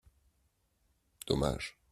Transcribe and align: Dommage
Dommage 1.29 1.73